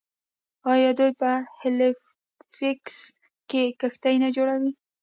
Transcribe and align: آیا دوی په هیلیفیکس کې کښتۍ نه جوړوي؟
آیا 0.73 0.91
دوی 0.99 1.11
په 1.21 1.31
هیلیفیکس 1.61 2.95
کې 3.49 3.63
کښتۍ 3.79 4.15
نه 4.23 4.29
جوړوي؟ 4.35 4.71